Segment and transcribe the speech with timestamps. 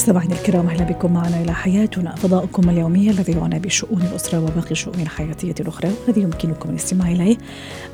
[0.00, 5.00] مستمعينا الكرام أهلا بكم معنا إلى حياتنا فضاؤكم اليومي الذي يعنى بشؤون الأسرة وباقي الشؤون
[5.00, 7.36] الحياتيه الأخرى والذي يمكنكم الاستماع إليه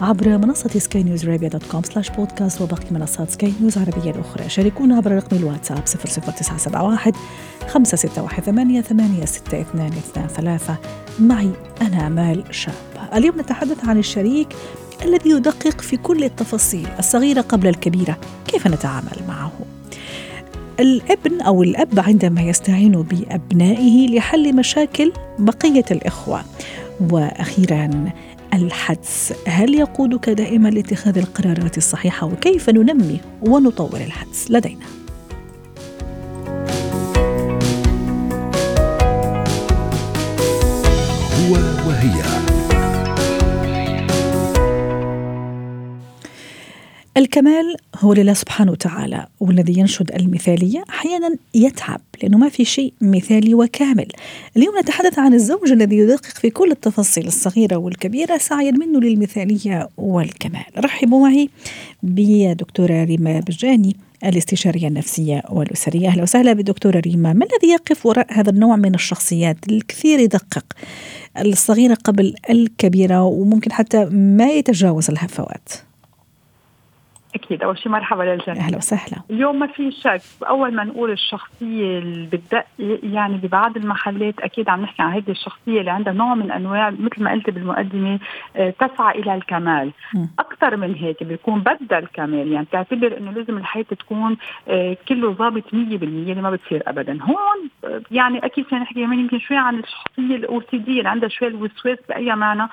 [0.01, 4.49] عبر منصة سكاي نيوز ارابيا dot com slash podcast وباقي منصات سكاي نيوز العربيه الأخرى.
[4.49, 7.13] شاركونا عبر رقم الواتساب 00971
[7.69, 10.77] 561 8 8 6 2 2 3
[11.21, 11.51] معي
[11.83, 12.75] أنا آمال شاب.
[13.15, 14.49] اليوم نتحدث عن الشريك
[15.03, 18.19] الذي يدقق في كل التفاصيل الصغيرة قبل الكبيرة.
[18.47, 19.53] كيف نتعامل معه؟
[20.81, 26.45] الابن أو الأب عندما يستعين بأبنائه لحل مشاكل بقية الإخوة.
[27.11, 28.13] وأخيرا
[28.55, 29.33] الحدس.
[29.47, 34.87] هل يقودك دائما لاتخاذ القرارات الصحيحة؟ وكيف ننمي ونطور الحدس؟ لدينا.
[41.39, 41.55] هو
[41.89, 42.36] وهي.
[47.17, 53.55] الكمال هو لله سبحانه وتعالى والذي ينشد المثالية أحيانا يتعب لأنه ما في شيء مثالي
[53.55, 54.07] وكامل.
[54.57, 60.65] اليوم نتحدث عن الزوج الذي يدقق في كل التفاصيل الصغيرة والكبيرة سعيا منه للمثالية والكمال.
[60.79, 61.51] رحبوا معي
[62.03, 66.09] بدكتورة ريما بجاني الاستشارية النفسية والأسرية.
[66.09, 70.65] أهلا وسهلا بدكتورة ريما ما الذي يقف وراء هذا النوع من الشخصيات الكثير يدقق
[71.39, 75.86] الصغيرة قبل الكبيرة وممكن حتى ما يتجاوز الهفوات؟
[77.37, 77.63] أكيد.
[77.63, 78.67] أول شيء مرحبا للجميع.
[78.67, 79.23] أهلا وسهلا.
[79.31, 80.21] اليوم ما في شك.
[80.49, 82.65] أول ما نقول الشخصية اللي بتدق
[83.03, 87.23] يعني ببعض المحلات أكيد عم نحكي عن هذه الشخصية اللي عندها نوع من أنواع مثل
[87.23, 88.19] ما قلت بالمقدمة
[88.57, 89.93] آه، تسعى إلى الكمال.
[90.39, 92.53] أكثر من هيك بيكون بدها الكمال.
[92.53, 94.37] يعني تعتبر إنه لازم الحياة تكون
[94.69, 97.19] آه، كله ضابط 100% اللي ما بتصير ابدا.
[97.23, 97.66] هون
[98.11, 101.99] يعني أكيد فينا نحكي كمان يمكن شوي عن الشخصية ال OCD اللي عندها شوي الوسواس
[102.09, 102.69] بأي معنى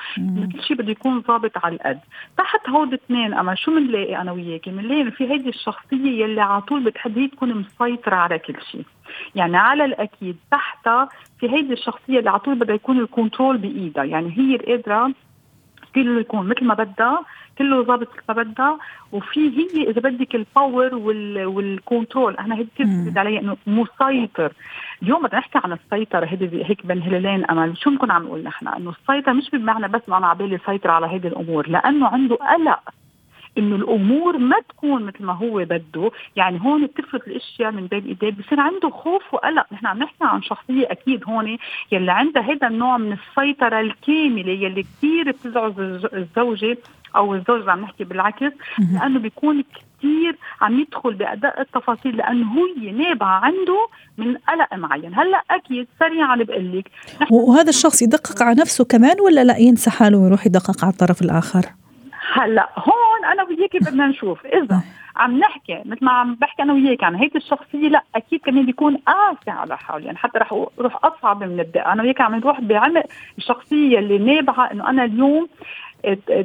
[0.53, 1.99] كل شيء بده يكون ضابط على القد.
[2.37, 6.61] تحت هود الاثنين أما شو بنلاقي أنا وياك وياكي بنلاقي في هيدي الشخصية يلي على
[6.61, 8.85] طول بتحب هي تكون مسيطرة على كل شيء.
[9.35, 11.09] يعني على الأكيد تحتها
[11.39, 14.03] في هيدي الشخصية اللي على طول بدها يكون ال control بإيدها.
[14.03, 15.13] يعني هي القادره
[15.95, 17.25] كله يكون مثل ما بدها
[17.57, 17.83] كله
[18.29, 18.77] ما بدها
[19.11, 20.95] وفي هي إذا بدك ال power
[21.47, 24.51] وال control أنا هيك كثير علي إنه مسيطر
[25.03, 27.77] اليوم بدنا نحكي عن السيطرة هيدي هيك بين هلالين أمل.
[27.77, 31.07] شو بنكون عم نقول نحن؟ إنه السيطرة مش بمعنى بس أنا على بالي سيطر على
[31.07, 32.79] هيدي الأمور لأنه عنده قلق
[33.57, 36.11] إنه الأمور ما تكون مثل ما هو بده.
[36.35, 39.65] يعني هون بتفرط الأشياء من بين إيديه بصير عنده خوف وقلق.
[39.73, 41.57] نحن عم نحكي عن شخصية أكيد هون
[41.91, 45.73] يلي عندها هذا النوع من السيطرة الكاملة يلي كثير بتزعج
[46.13, 46.77] الزوجة.
[47.15, 48.53] أو الزوج عم نحكي بالعكس
[48.93, 52.47] لأنه بيكون كثير عم يدخل بادق التفاصيل لأنه
[52.77, 53.87] هي نابعه عنده
[54.17, 55.15] من قلق معين.
[55.15, 56.91] هلأ أكيد سريعا بقول لك.
[57.31, 61.65] وهذا الشخص يدقق على نفسه كمان ولا لا؟ ينسى حاله ويروح يدقق على الطرف الآخر؟
[62.33, 64.45] هلأ هون أنا وياكي بدنا نشوف.
[64.45, 64.81] إذا
[65.15, 68.97] عم نحكي مثل ما عم بحكي أنا وياك عن هيدي الشخصية لأ أكيد كمان بيكون
[68.97, 70.05] قاسي على حاله.
[70.05, 71.93] يعني حتى رح أروح أصعب من الدقة.
[71.93, 73.03] أنا وياك عم نروح بعمق
[73.37, 75.47] الشخصية اللي نابعة إنه أنا اليوم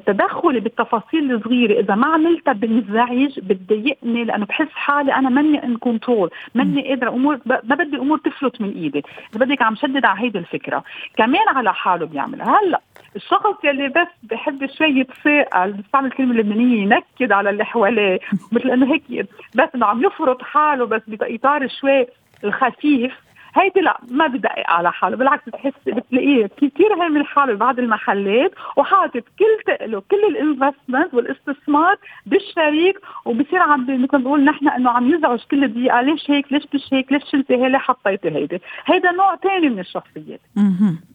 [0.06, 1.80] تدخلي بالتفاصيل الصغيرة.
[1.80, 7.10] إذا ما عملتها بنزعج بتضايقني لأنه بحس حالي أنا ماني ان كنترول ماني قادرة.
[7.10, 9.02] أمور ما بدي الأمور تفلت من إيدي.
[9.34, 10.84] إذا بدك عم شدد على هيدي الفكرة
[11.16, 12.60] كمان على حاله بيعملها.
[12.60, 12.80] هلأ
[13.16, 18.18] الشخص يلي بس بحب شوي يتساءل بستعمل الكلمة اللبنانية ينكد على اللي حواليه.
[18.52, 22.06] مثل إنه هيك بس إنه عم يفرط حاله بس بإطار شوي
[22.44, 23.27] الخفيف.
[23.58, 29.24] هيدي لا ما بدقق على حالة بالعكس بحس بتلاقيه كثير من حاله ببعض المحلات وحاطط
[29.38, 31.96] كل تقله كل الانفستمنت والاستثمار
[32.26, 36.62] بالشريك وبصير عم مثل ما بنقول نحن إنه عم يزعج كل دقيقة ليش هيك؟ ليش
[36.74, 40.40] مش هيك؟ ليش شلتي هي؟ ليه حطيتي هيدي؟ هيدا نوع ثاني من الشخصيات.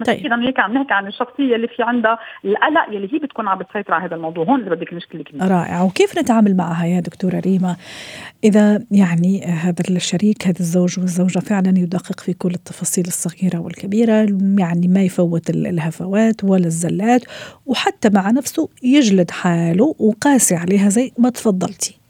[0.05, 0.33] طيب.
[0.33, 4.03] هيك عم نحكي عن الشخصية اللي في عندها القلق يلي هي بتكون عم بتسيطر على
[4.03, 5.47] هذا الموضوع هون اللي بدك المشكلة كبيرة.
[5.47, 5.81] رائع.
[5.81, 7.75] وكيف نتعامل معها يا دكتورة ريما؟
[8.43, 14.27] إذا يعني هذا الشريك هذا الزوج والزوجة فعلا يدقق في كل التفاصيل الصغيرة والكبيرة
[14.57, 17.21] يعني ما يفوت الهفوات ولا الزلات
[17.65, 22.02] وحتى مع نفسه يجلد حاله وقاسي عليها زي ما تفضلتي.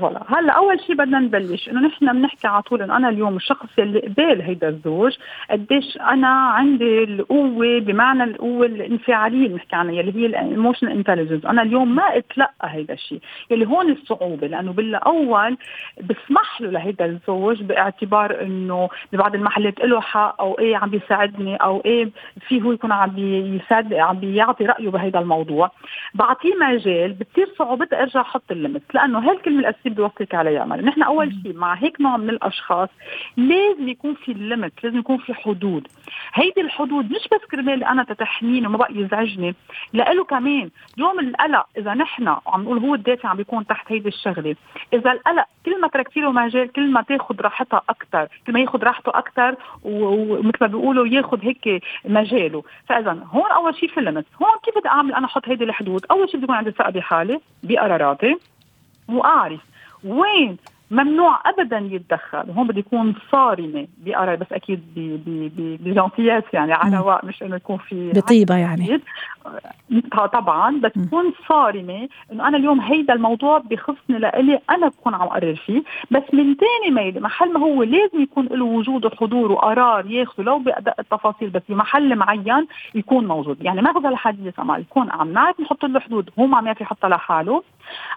[0.00, 0.22] voilà.
[0.28, 4.00] هلا أول شيء بدنا نبلش إنه نحن بنحكي على طول إنه أنا اليوم الشخص اللي
[4.00, 5.16] قبال هيدا الزوج
[5.50, 11.44] قديش أنا عندي القوة بمعنى القوة الانفعالية اللي بنحكي عنها اللي هي ال emotion intelligence
[11.44, 15.56] أنا اليوم ما أتلقى هيدا الشيء يلي هون الصعوبة لأنه بالأول
[16.00, 21.82] بسمح له لهيدا الزوج باعتبار إنه ببعض المحلات له حق أو إيه عم بيساعدني أو
[21.84, 22.10] إيه
[22.48, 25.70] في هو يكون عم بيساعد عم بيعطي رأيه بهيدا الموضوع.
[26.14, 29.36] بعطيه مجال بتصير صعوبتها أرجع أحط الليمت لأنه هي
[29.86, 32.88] الكلمة الاساسيه بدي اوصلك عليها عمل نحن أول شيء مع هيك نوع من الأشخاص
[33.36, 35.88] لازم يكون في الليمت لازم يكون في حدود.
[36.34, 39.54] هيدي الحدود مش بس كرمال أنا تتحميني وما بقى يزعجني
[39.92, 40.70] لإله كمان.
[40.98, 44.56] يوم القلق إذا نحن عم نقول هو الدافع عم بيكون تحت هيدي الشغلة.
[44.92, 48.82] إذا القلق كل ما تركتي له مجال كل ما تاخذ راحتها أكثر كل ما ياخذ
[48.82, 52.62] راحته أكثر ومثل ما بيقولوا ياخذ هيك مجاله.
[52.88, 56.28] فإذا هون أول شيء في الليمت هون كيف بدي أعمل أنا أحط هيدي الحدود؟ أول
[56.28, 58.36] شيء بدي يكون عندي ثقة بحالي بقراراتي
[59.08, 59.60] واعرف
[60.02, 60.58] win
[60.92, 62.44] ممنوع ابدا يتدخل.
[62.48, 64.82] وهون بده يكون صارمة بقرار بس أكيد
[65.84, 69.00] بجنطيات يعني على رواق مش إنه يكون في بطيبة يعني.
[70.32, 75.54] طبعا بس تكون صارمة إنه أنا اليوم هيدا الموضوع بخصني لإلي أنا بكون عم أقرر
[75.54, 75.82] فيه.
[76.10, 80.44] بس من ثاني ميل محل ما هو لازم يكون له وجود وحضور وقرار ياخذه.
[80.44, 83.62] لو بادق التفاصيل بس بمحل معين يكون موجود.
[83.62, 86.30] يعني مغزى الحديث اما يكون عم نعرف نحط له حدود.
[86.38, 87.62] هو ما عم يعرف يحطها لحاله.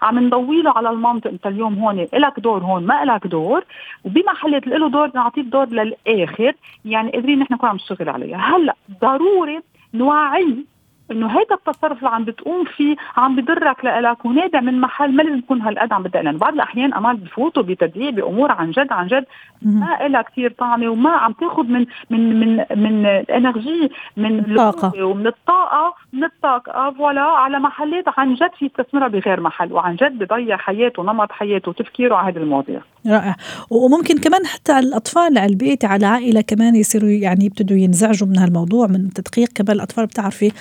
[0.02, 3.64] عم نضوي له على المنطق أنت اليوم هون لك دور هون ما لك دور
[4.04, 6.52] وبمحلات له دور نعطيه الدور للآخر
[6.84, 8.38] يعني قادرين نحن نكون عم نشتغل عليها.
[8.38, 9.60] هلأ ضروري
[9.94, 10.64] نوعي
[11.10, 15.38] إنه هيدا التصرف اللي عم بتقوم فيه عم بضرك لإلك ونادع من محل ما لازم
[15.38, 19.24] يكون هالقد عم بدق لأن بعض الأحيان أمال بفوتوا بتدقيق بأمور عن جد عن جد
[19.62, 25.04] ما لها كثير طعمة وما عم تاخذ من من من من ال energy من الطاقة.
[25.04, 26.90] ومن الطاقة من الطاقة.
[26.90, 31.68] voilà على محلات عن جد في يستثمرها بغير محل وعن جد بضيع حياته نمط حياته
[31.68, 32.80] وتفكيره على هذه المواضيع.
[33.06, 33.36] رائع.
[33.70, 38.38] وممكن كمان حتى على الأطفال على البيت على العائله كمان يصيروا يعني يبتدوا ينزعجوا من
[38.38, 40.52] هالموضوع من التدقيق كمان الأطفال بتعرفي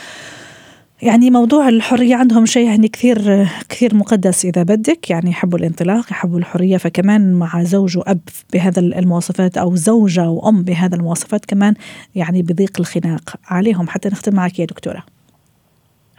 [1.01, 6.39] يعني موضوع الحرية عندهم شيء يعني كثير كثير مقدس إذا بدك يعني يحبوا الانطلاق يحبوا
[6.39, 6.77] الحرية.
[6.77, 8.19] فكمان مع زوج وأب
[8.53, 11.73] بهذا المواصفات أو زوجة وأم بهذا المواصفات كمان
[12.15, 13.87] يعني بضيق الخناق عليهم.
[13.87, 15.14] حتى نختم معك يا دكتورة.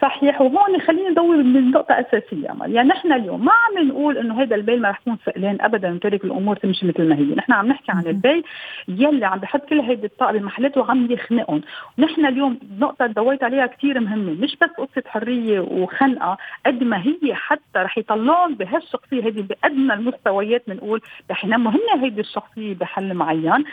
[0.01, 4.55] صحيح وهون خلينا ندور من نقطة أساسية يعني نحن اليوم ما عم نقول إنه هذا
[4.55, 7.91] البي ما رح يكون ثقلان أبدا نترك الأمور تمشي مثل ما هي، نحن عم نحكي
[7.91, 8.43] عن البي
[8.87, 11.61] يلي عم بحط كل هيدي الطاقة بمحلاته وعم يخنقهم،
[11.97, 17.33] ونحن اليوم نقطة دويت عليها كثير مهمة، مش بس قصة حرية وخنقة قد ما هي
[17.33, 21.01] حتى رح يطلعون بهالشخصية هيدي بأدنى المستويات بنقول
[21.31, 23.63] رح ينموا هن هيدي الشخصية بحل معين.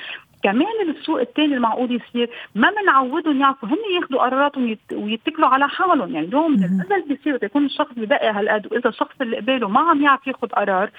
[0.45, 6.27] كمان السوق الثاني المعقول يصير ما بنعودهم يعرفوا هن ياخذوا قراراتهم ويتكلوا على حالهم يعني
[6.27, 10.49] اليوم الازل بيصير يكون الشخص بدقي هالقد وإذا الشخص اللي قباله ما عم يعرف ياخذ
[10.49, 10.91] قرار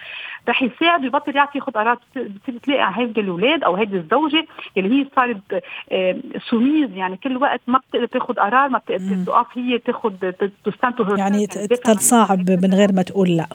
[0.49, 1.99] رح يساعد يبطل يعرف ياخذ قرار.
[2.15, 4.45] بتصير تلاقي هيدي الأولاد أو هيدي الزوجة
[4.77, 5.63] اللي هي صارت
[6.49, 10.13] سميز يعني كل وقت ما بتقدر تاخذ قرار ما بتقدر توقف هي تاخذ
[10.65, 13.47] تستنتج يعني تتصاعب من غير ما تقول لا.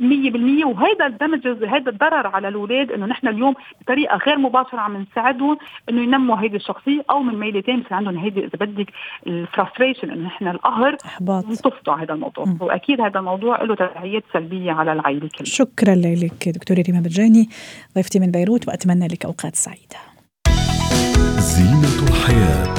[0.00, 5.58] 100% وهيدا الدمج هيدا الضرر على الأولاد إنه نحن اليوم بطريقة غير مباشرة عم نساعدهم
[5.90, 8.86] إنه ينموا هيدي الشخصية أو من ميلتين بصير عندهم هيدي إذا بدك
[9.26, 11.44] ال frustration إنه نحن القهر إحباط.
[11.44, 12.44] ينتصفوا هذا الموضوع.
[12.44, 12.58] م.
[12.60, 15.44] وأكيد هذا الموضوع له تبعيات سلبية على العائلة كلها.
[15.44, 17.48] شكرا لك دكتورة ريما بجاني
[17.94, 19.98] ضيفتي من بيروت وأتمنى لك أوقات سعيدة.
[21.38, 22.74] زينة الحياة.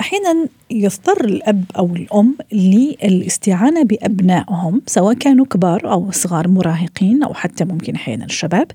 [0.00, 7.64] أحيانا يضطر الأب أو الأم للاستعانة بأبنائهم سواء كانوا كبار أو صغار مراهقين أو حتى
[7.64, 8.66] ممكن أحيانا الشباب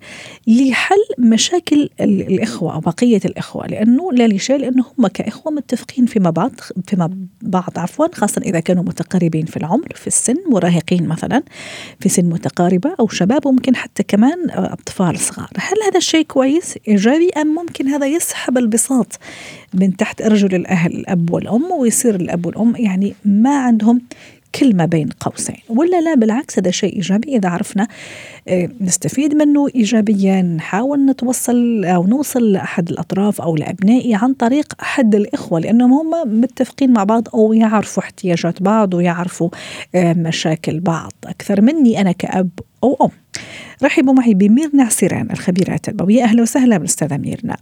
[0.47, 6.51] لحل مشاكل الإخوة أو بقية الإخوة لأنه لا لشيء لأنه هم كإخوة متفقين فيما بعض
[6.87, 7.09] فيما
[7.41, 11.43] بعض عفوا خاصه إذا كانوا متقاربين في العمر في السن مراهقين مثلا
[11.99, 15.49] في سن متقاربة أو شباب وممكن حتى كمان أطفال صغار.
[15.57, 19.19] هل هذا الشيء كويس؟ إيجابي أم ممكن هذا يسحب البساط
[19.73, 24.01] من تحت أرجل الأهل الأب والأم ويصير الأب والأم يعني ما عندهم
[24.55, 25.55] كلمه بين قوسين.
[25.69, 27.37] ولا لا بالعكس هذا شيء إيجابي.
[27.37, 27.87] إذا عرفنا
[28.47, 35.15] آه، نستفيد منه ايجابيا نحاول نتوصل أو نوصل لأحد الأطراف أو لأبنائي عن طريق أحد
[35.15, 39.49] الإخوة لأنهم هم متفقين مع بعض أو يعرفوا احتياجات بعض ويعرفوا
[39.95, 41.13] آه، مشاكل بعض.
[41.25, 42.49] أكثر مني أنا كأب
[42.83, 43.09] أو أم.
[43.83, 46.23] رحبوا معي بميرنا عسيران الخبيرة التربوية.
[46.23, 47.57] أهلا وسهلا بالاستاذه ميرنا.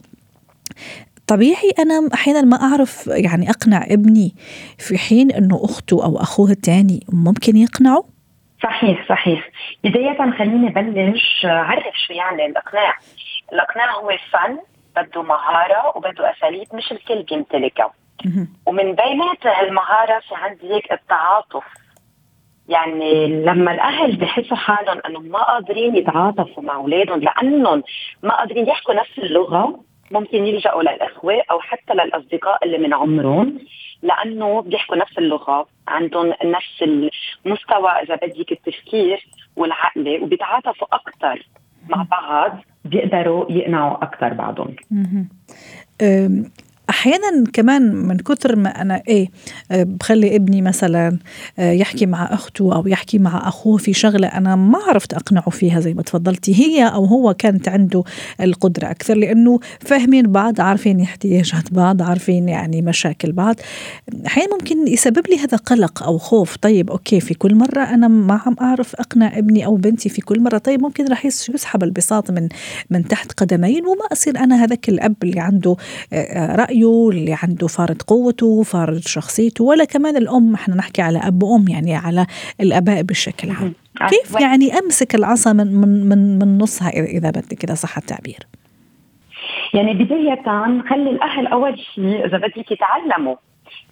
[1.27, 4.35] طبيعي أنا أحيانا ما أعرف يعني أقنع ابني
[4.77, 8.03] في حين إنه أخته أو أخوه الثاني ممكن يقنعه؟
[8.63, 9.49] صحيح صحيح.
[9.83, 12.97] بداية خليني بلش عرف شو يعني الإقناع.
[13.53, 14.57] الإقناع هو فن
[14.95, 17.91] بده مهارة وبده أساليب مش الكل بيمتلكها.
[18.65, 21.63] ومن بينات هالمهارة في عندي هيك التعاطف.
[22.69, 27.83] يعني لما الأهل بحسوا حالهم انهم ما قادرين يتعاطفوا مع أولادهم لأنهم
[28.23, 29.79] ما قادرين يحكوا نفس اللغة
[30.11, 33.59] ممكن يلجأوا للإخوة أو حتى للأصدقاء اللي من عمرهم
[34.01, 36.83] لأنه بيحكوا نفس اللغة عندهم نفس
[37.45, 41.47] المستوى إذا بدك التفكير والعقلي وبيتعاطفوا أكثر
[41.89, 44.75] مع بعض بيقدروا يقنعوا أكثر بعضهم.
[46.89, 49.29] أحيانا كمان من كثر ما أنا إيه
[49.71, 51.17] آه، بخلي ابني مثلا
[51.59, 55.79] آه، يحكي مع أخته أو يحكي مع أخوه في شغلة أنا ما عرفت أقنعه فيها
[55.79, 58.03] زي ما تفضلتي هي أو هو كانت عنده
[58.41, 63.55] القدرة أكثر لأنه فاهمين بعض عارفين احتياجات بعض عارفين يعني مشاكل بعض.
[64.27, 66.55] أحيانا ممكن يسبب لي هذا قلق أو خوف.
[66.57, 70.39] طيب أوكي في كل مرة أنا ما عم أعرف أقنع ابني أو بنتي في كل
[70.39, 72.49] مرة طيب ممكن راح يسحب البساط من
[72.89, 75.75] من تحت قدمين وما أصير أنا هذاك الأب اللي عنده
[76.13, 81.19] آه، رأي رأيه اللي عنده فارض قوته فارض شخصيته ولا كمان الأم إحنا نحكي على
[81.19, 82.25] أب وأم يعني على
[82.61, 83.73] الآباء بشكل عام.
[84.09, 88.39] كيف يعني أمسك العصا من من من, من نصها إذا بدك إذا صح التعبير؟
[89.73, 90.43] يعني بداية
[90.89, 93.35] خلي الأهل أول شيء إذا بدك يتعلموا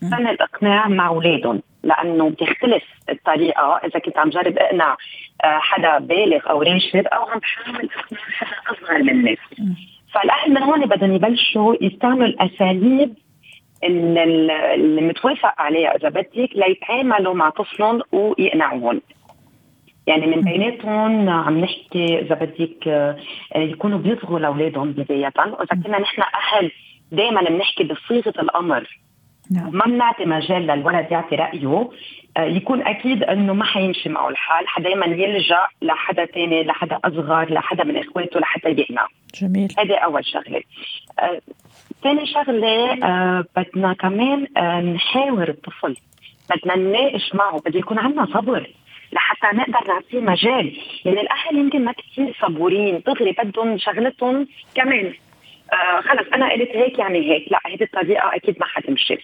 [0.01, 3.79] فن الإقناع مع أولادهم لأنه بتختلف الطريقة.
[3.85, 4.97] إذا كنت عم جرب أقنع
[5.43, 9.37] آه، حدا بالغ أو راشد أو عم بحاول أقنع حدا أصغر مني
[10.13, 13.13] فالأهل من هون بدهم يبلشوا يستعملوا الأساليب
[13.83, 15.95] اللي متوافق عليها.
[15.95, 19.01] إذا بدك ليتعاملوا مع طفلهم ويقنعوهم.
[20.07, 23.17] يعني من بيناتهم عم نحكي إذا بدك آه،
[23.55, 26.71] يكونوا بيصغوا لأولادهم بدايه وإذا كنا نحن أهل
[27.11, 28.99] دائما بنحكي بصيغة الأمر.
[29.53, 29.69] نعم.
[29.73, 31.89] ما بنعطي مجال للولد يعطي رأيه.
[32.37, 34.65] آه، يكون أكيد إنه ما حيمشي معه الحال.
[34.83, 39.07] دائما يلجأ لحدا ثاني لحدا أصغر لحدا من اخواته لحتى يقنع
[39.41, 39.73] جميل.
[39.79, 40.61] هذه أول شغلة.
[41.19, 41.41] آه،
[42.03, 45.95] ثاني شغلة آه بدنا كمان آه نحاور الطفل.
[46.49, 47.59] بدنا نناقش معه.
[47.65, 48.69] بده يكون عندنا صبر
[49.13, 50.77] لحتى نقدر نعطيه مجال.
[51.05, 53.03] يعني الأهل يمكن ما كثير صبورين.
[53.07, 55.13] دغري بدهم شغلتهم كمان.
[55.73, 59.17] آه خلص أنا قلت هيك يعني هيك لا هذه الطريقة أكيد ما حتمشي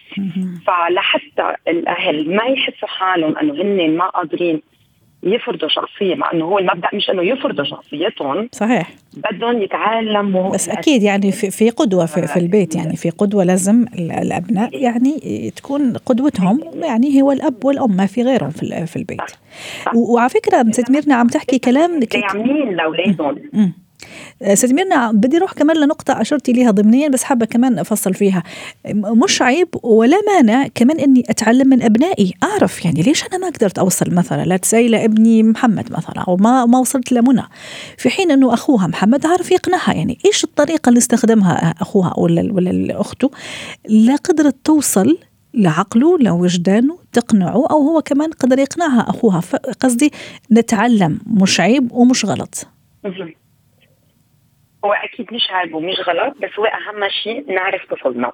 [0.66, 4.62] فلحتى الأهل ما يحسوا حالهم إنه هن ما قادرين
[5.22, 8.90] يفرضوا شخصية مع إنه هو المبدأ مش إنه يفرضوا شخصيتهم صحيح.
[9.16, 13.86] بدهم يتعلموا بس أكيد يعني في, في قدوة في, في البيت يعني في قدوة لازم
[13.98, 19.20] الأبناء يعني تكون قدوتهم يعني هو الأب والأم ما في غيرهم في, في البيت.
[19.94, 23.36] وعلى فكرة ست ميرنا عم تحكي كلام داعمين لأولادهم.
[24.42, 28.42] آه، ست ميرنا بدي أروح كمان لنقطة أشرتي ليها ضمنيا بس حابة كمان أفصل فيها.
[28.94, 32.34] مش عيب ولا مانع كمان إني أتعلم من أبنائي.
[32.42, 36.66] أعرف يعني ليش أنا ما قدرت أوصل مثلا لا تسألي لابني محمد مثلا أو ما
[36.66, 37.42] ما وصلت لمنى.
[37.98, 43.00] في حين إنه أخوها محمد عارف يقنعها يعني إيش الطريقة اللي استخدمها أخوها ولا ولا
[43.00, 43.30] أخته؟
[43.88, 45.18] لا قدرت توصل
[45.54, 49.40] لعقله لوجدانه تقنعه أو هو كمان قدر يقنعها أخوها.
[49.80, 50.10] قصدي
[50.52, 52.66] نتعلم مش عيب ومش غلط.
[54.84, 58.32] هو أكيد مش عيب ومش غلط بس هو أهم شيء نعرف طفلنا.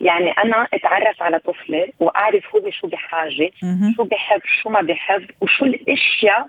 [0.00, 3.50] يعني أنا أتعرف على طفلي وأعرف هو شو بحاجة
[3.96, 6.46] شو بحب شو ما بحب وشو الأشياء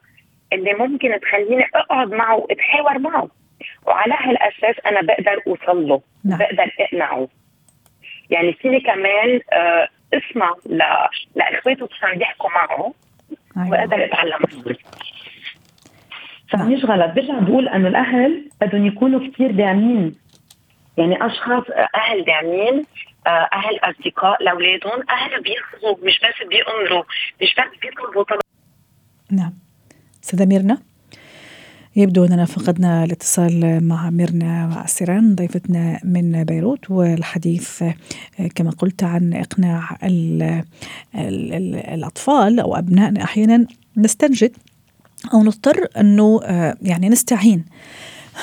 [0.53, 3.27] اللي ممكن تخليني أقعد معه وأتحاور معه.
[3.87, 6.39] وعلى هالأساس أنا بقدر أوصل له نعم.
[6.39, 7.27] بقدر أقنعه.
[8.29, 10.55] يعني فيني كمان آه أسمع
[11.35, 12.93] لأخواته كيف عم يحكوا معه
[13.57, 13.69] أيوة.
[13.69, 14.75] وأقدر اتعلم منه
[16.53, 20.15] فمش غلط برجع بقول أنه الأهل بدهم يكونوا كثير داعمين.
[20.97, 21.63] يعني أشخاص
[21.95, 22.85] أهل داعمين
[23.27, 27.03] آه، أهل أصدقاء لأولادهم أهل بيخطبوا مش بس بيأمروا
[27.41, 28.39] مش بس بيطلبوا طلب.
[29.31, 29.53] نعم.
[30.23, 30.77] أستاذة ميرنا
[31.95, 37.93] يبدو أننا فقدنا الاتصال مع ميرنا عسيران ضيفتنا من بيروت والحديث آه،
[38.55, 40.41] كما قلت عن إقناع ال
[41.15, 43.67] ال ال الأطفال أو أبنائنا أحيانا
[43.97, 44.57] نستنجد.
[45.33, 47.65] أو نضطر أنه آه، يعني نستعين.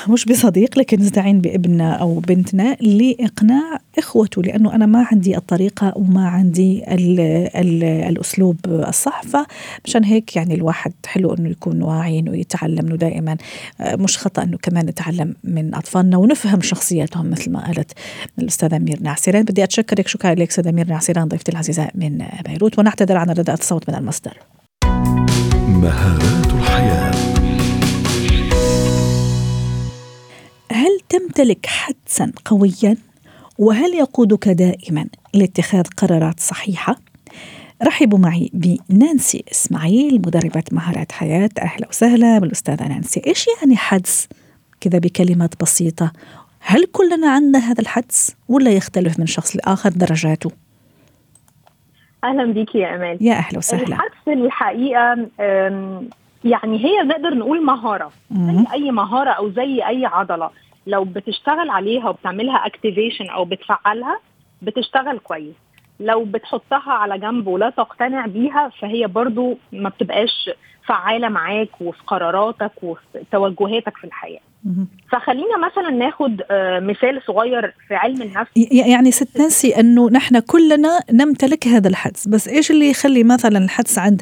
[0.09, 6.27] مش بصديق لكن نستعين بابننا أو بنتنا لإقناع إخوته لأنه أنا ما عندي الطريقة وما
[6.27, 7.19] عندي ال
[7.55, 9.21] ال الأسلوب الصح.
[9.21, 13.37] فمشان هيك يعني الواحد حلو إنه يكون واعي ويتعلم إنه دائما
[13.81, 17.91] آه، مش خطأ إنه كمان نتعلم من أطفالنا ونفهم شخصياتهم مثل ما قالت
[18.39, 23.17] الأستاذة ميرنا عسيران بدي أتشكرك شكرا لك أستاذة ميرنا عسيران ضيفتي العزيزة من بيروت ونعتذر
[23.17, 24.37] عن رداءة الصوت من المصدر.
[25.81, 27.11] مهارات الحياة.
[30.71, 32.97] هل تمتلك حدسا قويا؟
[33.57, 36.95] وهل يقودك دائما لاتخاذ قرارات صحيحة؟
[37.83, 41.49] رحبوا معي بنانسي إسماعيل مدربة مهارات حياة.
[41.61, 43.21] أهلا وسهلا بالأستاذة نانسي.
[43.27, 44.27] إيش يعني حدس؟
[44.81, 46.11] كذا بكلمات بسيطة.
[46.59, 50.51] هل كلنا عندنا هذا الحدس ولا يختلف من شخص لآخر درجاته؟
[52.23, 55.27] أهلا بيكي يا أمال يا أهلا وسهلا الحدس الحقيقة
[56.43, 58.11] يعني هي نقدر نقول مهارة.
[58.31, 60.49] زي أي مهارة أو زي أي عضلة
[60.87, 64.19] لو بتشتغل عليها وبتعملها اكتيفيشن أو بتفعلها
[64.61, 65.55] بتشتغل كويس
[65.99, 70.49] لو بتحطها على جنب ولا تقتنع بيها فهي برضو ما بتبقاش
[70.85, 73.01] فعالة معاك وفي قراراتك وفي
[73.31, 74.50] توجهاتك في الحياة مم.
[75.11, 78.51] فخلينا مثلا ناخد آه، مثال صغير في علم النفس.
[78.71, 82.27] يعني ست نانسي إنه نحن كلنا نمتلك هذا الحدس.
[82.27, 84.21] بس إيش اللي يخلي مثلا الحدس عند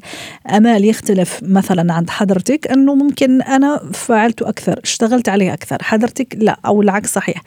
[0.56, 6.60] أمال يختلف مثلا عند حضرتك؟ إنه ممكن أنا فعلته أكثر اشتغلت عليه أكثر حضرتك لا
[6.66, 7.42] أو العكس صحيح.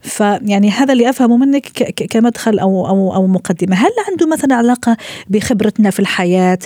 [0.00, 1.66] فيعني هذا اللي أفهمه منك
[2.10, 3.76] كمدخل أو أو أو مقدمة.
[3.76, 4.96] هل عنده مثلا علاقة
[5.28, 6.58] بخبرتنا في الحياة؟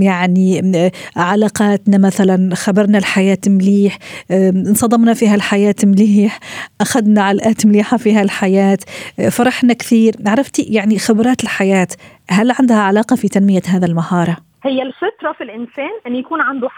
[0.00, 3.98] يعني م- علاقاتنا مثلا خبرنا الحياة مليح
[4.92, 6.38] انصدمنا فيها الحياة مليح
[6.80, 8.78] أخذنا علقات مليحة فيها الحياة
[9.20, 10.14] أه، فرحنا كثير.
[10.26, 11.86] عرفتي يعني خبرات الحياة
[12.30, 16.68] هل عندها علاقة في تنمية هذا المهارة؟ هي الفطرة في الإنسان أن يكون عنده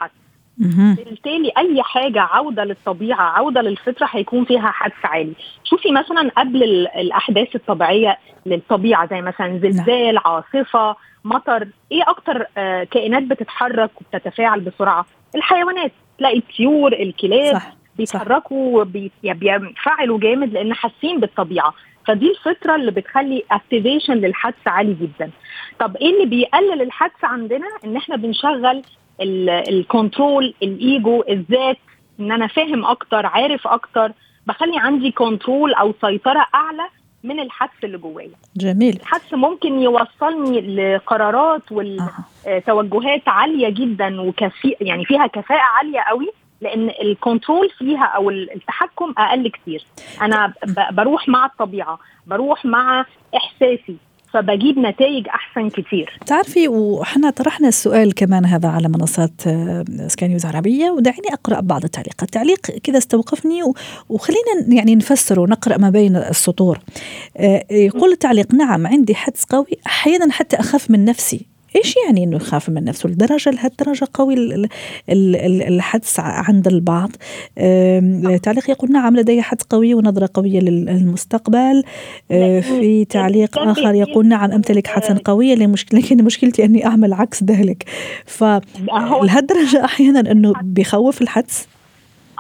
[0.58, 0.94] مهم.
[0.94, 5.32] بالتالي أي حاجة عودة للطبيعة عودة للفطرة هيكون فيها حدس عالي.
[5.64, 12.84] شوفي مثلا قبل ال- الأحداث الطبيعية للطبيعة زي مثلا زلزال عاصفة مطر إيه أكتر آه،
[12.84, 15.92] كائنات بتتحرك وبتتفاعل بسرعة؟ الحيوانات.
[16.18, 17.72] تلاقي الطيور الكلاب صح.
[17.98, 18.84] بيتحركوا
[19.22, 21.74] يعني بينفعلوا جامد لأن حاسين بالطبيعة.
[22.06, 25.30] فدي الفطرة اللي بتخلي activation للحدس عالي جدا.
[25.78, 28.82] طب إيه اللي بيقلل الحدس عندنا؟ إن إحنا بنشغل
[29.20, 31.76] ال- ال control ال ego الذات.
[32.20, 34.12] إن أنا فاهم أكتر عارف أكتر.
[34.46, 36.88] بخلي عندي control أو سيطرة أعلى
[37.24, 38.30] من الحدس اللي جوايا.
[38.56, 38.96] جميل.
[39.00, 42.24] الحدس ممكن يوصلني لقرارات أها.
[42.46, 46.30] والتوجهات عالية جدا وكفي يعني فيها كفاءة عالية قوي.
[46.64, 49.86] لأن الكنترول فيها أو التحكم أقل كتير.
[50.22, 50.52] أنا
[50.92, 53.04] بروح مع الطبيعة بروح مع
[53.36, 53.96] إحساسي
[54.32, 56.18] فبجيب نتائج أحسن كتير.
[56.26, 61.84] تعرفي وحنا طرحنا السؤال كمان هذا على منصات آه، سكاي نيوز عربية ودعيني أقرأ بعض
[61.84, 62.30] التعليقات.
[62.30, 63.60] تعليق كذا استوقفني
[64.08, 66.78] وخلينا يعني نفسر ونقرأ ما بين السطور.
[67.36, 71.53] آه، يقول التعليق نعم عندي حدس قوي أحيانا حتى أخاف من نفسي.
[71.76, 74.68] إيش يعني إنه يخاف من نفسه؟ لدرجة لهالدرجة قوي ال- ال-
[75.10, 77.10] ال- ال- الحدس عند البعض.
[77.58, 81.82] آم، تعليق يقول نعم لدي حدس قوي ونظرة قوية لل- للمستقبل.
[82.30, 85.12] آه، في تعليق آخر يقول نعم أمتلك حدسا
[85.56, 87.84] لمشك- لكن مشكلتي أني أعمل عكس ذلك.
[88.90, 91.68] هو فلهالدرجه أحيانا إنه بيخوف الحدس؟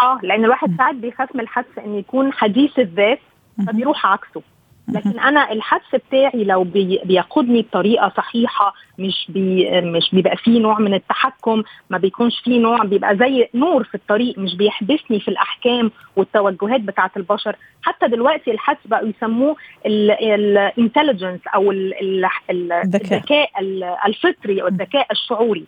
[0.02, 3.18] آه لأن الواحد ساعات بيخاف من الحدس ان يكون حديث الذات
[3.66, 4.42] فبيروح عكسه.
[4.88, 10.78] لكن أنا الحدس بتاعي لو بي بيقودني بطريقة صحيحة مش بي مش بيبقى فيه نوع
[10.78, 15.90] من التحكم ما بيكونش فيه نوع بيبقى زي نور في الطريق مش بيحبسني في الأحكام
[16.16, 17.56] والتوجهات بتاعة البشر.
[17.82, 23.16] حتى دلوقتي الحدس بقوا يسموه ال intelligence أو ال- ال- ال- الذكاء.
[23.18, 25.64] الذكاء ال- الفطري أو الذكاء الشعوري.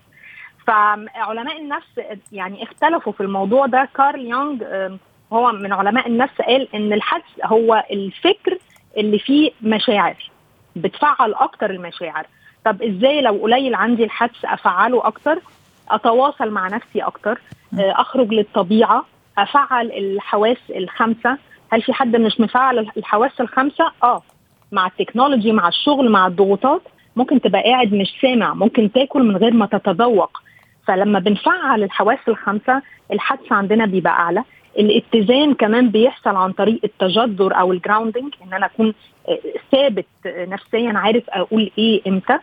[0.67, 2.01] فعلماء النفس
[2.33, 3.89] يعني اختلفوا في الموضوع ده.
[3.97, 4.57] كارل يونغ
[5.33, 8.59] هو من علماء النفس قال إن الحدس هو الفكر
[8.97, 10.31] اللي فيه مشاعر
[10.77, 12.27] بتفعل أكتر المشاعر.
[12.65, 15.39] طب إزاي لو قليل عندي الحدس أفعله أكتر؟
[15.91, 17.41] أتواصل مع نفسي أكتر
[17.79, 19.05] آه، أخرج للطبيعة
[19.39, 21.39] أفعل الحواس الخمسة.
[21.73, 24.23] هل في حد مش مفعل الحواس الخمسة؟ آه.
[24.73, 26.83] مع التكنولوجي مع الشغل مع الضغوطات.
[27.17, 30.43] ممكن تبقى قاعد مش سامع ممكن تاكل من غير ما تتذوق.
[30.87, 32.83] فلما بنفعل الحواس الخمسة
[33.13, 34.45] الحدس عندنا بيبقى أعلى.
[34.79, 38.95] الاتزان كمان بيحصل عن طريق التجذر أو ال grounding إن أنا أكون
[39.29, 39.39] آه،
[39.73, 42.39] ثابت نفسيا عارف أقول إيه إمتى.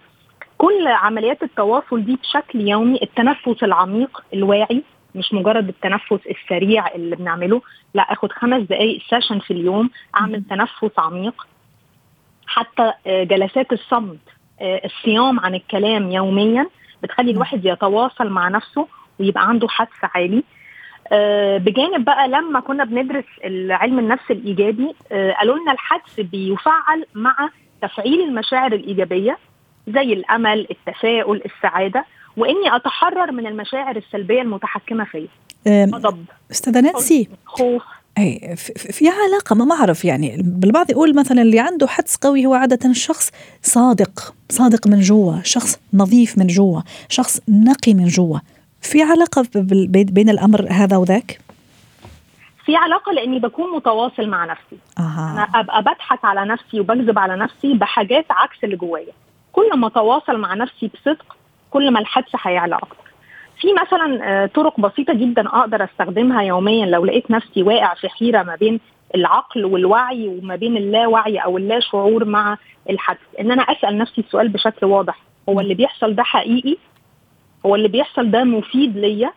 [0.57, 4.83] كل عمليات التواصل دي بشكل يومي التنفس العميق الواعي
[5.15, 7.61] مش مجرد التنفس السريع اللي بنعمله
[7.93, 11.47] لا آخد خمس دقائق session في اليوم أعمل تنفس عميق.
[12.47, 14.19] حتى آه، جلسات الصمت
[14.61, 16.67] آه، الصيام عن الكلام يوميا
[17.03, 18.87] بتخلي الواحد يتواصل مع نفسه
[19.19, 20.43] ويبقى عنده حدس عالي.
[21.57, 23.23] بجانب بقى لما كنا بندرس
[23.69, 27.49] علم النفس الإيجابي آه، قالوا لنا الحدس بيفعل مع
[27.81, 29.37] تفعيل المشاعر الإيجابية
[29.87, 32.05] زي الأمل التفاؤل السعادة
[32.37, 35.27] وإني أتحرر من المشاعر السلبية المتحكمة فيا.
[35.93, 37.27] غضب أستاذة نانسي.
[37.45, 37.83] خوف.
[38.17, 42.93] أي في- علاقة ما بعرف يعني البعض يقول مثلا اللي عنده حدس قوي هو عادة
[42.93, 48.39] شخص صادق صادق من جوا شخص نظيف من جوا شخص نقي من جوا.
[48.83, 49.45] في علاقة
[49.93, 51.39] بين الأمر هذا وذاك؟
[52.65, 54.77] في علاقة لأني بكون متواصل مع نفسي.
[54.99, 55.07] أنا
[55.43, 59.13] أها أبقى بضحك على نفسي وبكذب على نفسي بحاجات عكس اللي جوايا.
[59.51, 61.35] كل ما أتواصل مع نفسي بصدق
[61.71, 63.03] كل ما الحدس هيعلى أكتر.
[63.61, 68.43] في مثلا آه، طرق بسيطة جدا أقدر أستخدمها يوميا لو لقيت نفسي واقع في حيرة
[68.43, 68.79] ما بين
[69.15, 72.57] العقل والوعي وما بين اللاوعي أو اللا شعور مع
[72.89, 75.19] الحدس إن أنا أسأل نفسي السؤال بشكل واضح
[75.49, 76.77] هو اللي بيحصل ده حقيقي
[77.65, 79.33] هو اللي بيحصل ده مفيد ليا؟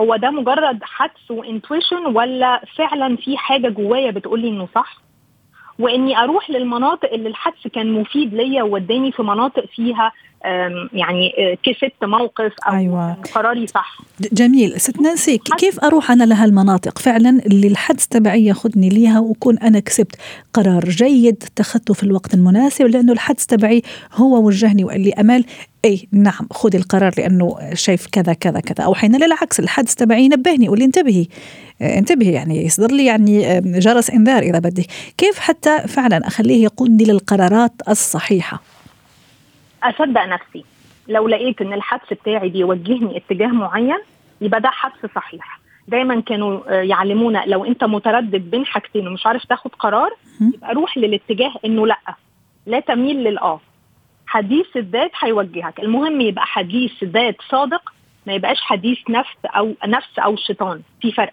[0.00, 4.96] هو ده مجرد حدس وإنتويشن ولا فعلا في حاجة جوايا بتقول لي إنه صح؟
[5.78, 10.12] وإني أروح للمناطق اللي الحدس كان مفيد ليا ووداني في مناطق فيها
[10.92, 13.12] يعني آه، كسبت موقف أو أيوة.
[13.34, 13.98] قراري صح.
[14.32, 14.80] جميل.
[14.80, 20.16] ست نانسي كيف أروح أنا لهالمناطق فعلا اللي الحدس تبعي ياخذني ليها وكون أنا كسبت
[20.54, 23.82] قرار جيد اتخذته في الوقت المناسب لأنه الحدس تبعي
[24.14, 25.44] هو وجهني وقال لي أمال
[25.84, 28.84] اي نعم خذي القرار لأنه شايف كذا كذا كذا.
[28.84, 31.26] أو حين للعكس الحدس تبعي ينبهني يقول لي انتبهي
[31.82, 34.86] آه، انتبهي يعني يصدر لي يعني جرس إنذار إذا بدك
[35.18, 38.75] كيف حتى فعلا أخليه يقودني للقرارات الصحيحة؟
[39.90, 40.64] أصدق نفسي.
[41.08, 43.98] لو لقيت إن الحدس بتاعي بيوجهني اتجاه معين
[44.40, 45.60] يبقى ده حدس صحيح.
[45.88, 50.10] دايما كانوا آه، يعلمونا لو أنت متردد بين حاجتين ومش عارف تاخد قرار
[50.54, 51.98] يبقى روح للاتجاه إنه لأ
[52.66, 53.60] لا تميل للآه.
[54.26, 55.80] حديث الذات هيوجهك.
[55.80, 57.92] المهم يبقى حديث ذات صادق
[58.26, 60.80] ما يبقاش حديث نفس أو نفس أو شيطان.
[61.00, 61.32] في فرق.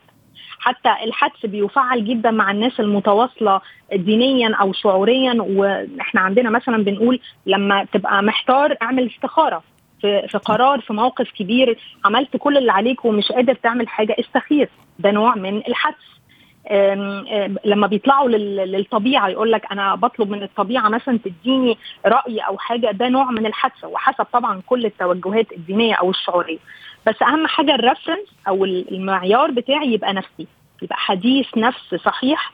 [0.63, 3.61] حتى الحدس بيفعل جدا مع الناس المتواصلة
[3.93, 5.35] دينيا أو شعوريا.
[5.39, 9.63] وإحنا عندنا مثلا بنقول لما تبقى محتار اعمل استخارة
[10.01, 14.69] في في قرار في موقف كبير عملت كل اللي عليك ومش قادر تعمل حاجة استخير.
[14.99, 16.13] ده نوع من الحدس.
[17.65, 18.29] لما بيطلعوا
[18.65, 23.45] للطبيعة يقول لك أنا بطلب من الطبيعة مثلا تديني رأي أو حاجة ده نوع من
[23.45, 23.83] الحدس.
[23.83, 26.57] وحسب طبعا كل التوجهات الدينية أو الشعورية.
[27.07, 30.47] بس أهم حاجة الرفرنس أو المعيار بتاعي يبقى نفسي
[30.81, 32.53] يبقى حديث نفس صحيح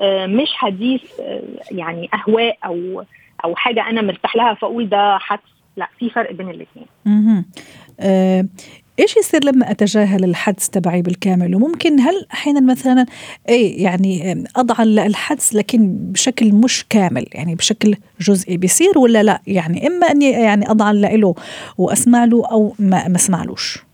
[0.00, 3.04] آه، مش حديث آه، يعني أهواء أو
[3.44, 5.42] أو حاجة أنا مرتاح لها فأقول ده حدس
[5.76, 6.86] لا في فرق بين الاثنين
[8.00, 8.44] آه
[8.98, 13.06] إيش يصير لما أتجاهل الحدس تبعي بالكامل؟ وممكن هل أحيانا مثلا
[13.48, 19.86] اي يعني أضع الحدس لكن بشكل مش كامل يعني بشكل جزئي بيصير ولا لا؟ يعني
[19.86, 21.34] إما أني يعني أضع له
[21.78, 23.87] وأسمع له أو ما اسمعلوش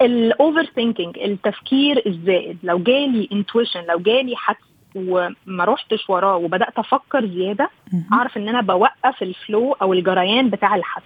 [0.00, 2.58] ال over thinking التفكير الزائد.
[2.62, 4.58] لو جالي intuition لو جالي حدس
[4.94, 7.70] وما رحتش وراه وبدأت أفكر زيادة
[8.12, 11.04] أعرف إن أنا بوقف ال flow أو الجريان بتاع الحدس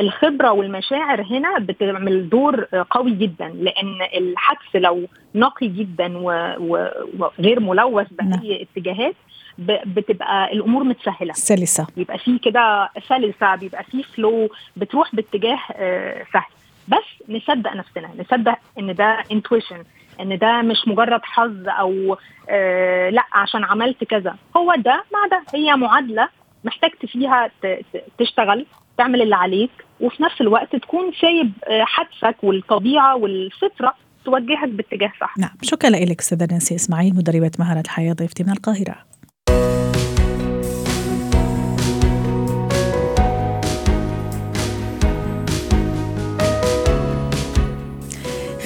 [0.00, 8.26] الخبرة والمشاعر هنا بتعمل دور قوي جدا لأن الحدس لو نقي جدا وغير ملوث بأي
[8.28, 8.40] نعم.
[8.44, 9.14] اتجاهات
[9.86, 11.32] بتبقى الأمور متسهلة.
[11.32, 11.86] سلسة.
[11.96, 16.53] يبقى في كده سلسة بيبقى في flow بتروح باتجاه آه، سهل.
[16.88, 19.84] بس نصدق نفسنا نصدق إن ده انتويشن
[20.20, 22.16] إن ده مش مجرد حظ أو
[22.48, 24.36] آه لأ عشان عملت كذا.
[24.56, 26.28] هو ده مع ده هي معادلة
[26.64, 27.50] محتاج فيها
[28.18, 28.66] تشتغل
[28.98, 29.70] تعمل اللي عليك
[30.00, 33.94] وفي نفس الوقت تكون سايب آه، حدسك والطبيعة والفطرة
[34.24, 35.38] توجهك باتجاه صح.
[35.38, 38.96] نعم شكرا لك أستاذة نانسي إسماعيل مدربة مهارة الحياة ضيفتي من القاهرة.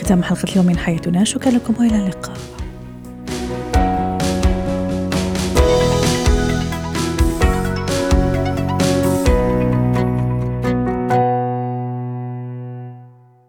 [0.09, 1.25] ختام حلقة اليوم من حياتنا.
[1.25, 2.58] شكرا لكم وإلى اللقاء.